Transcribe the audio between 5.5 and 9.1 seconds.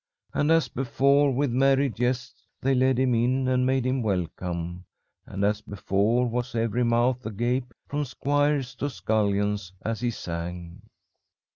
before, was every mouth agape from squire's to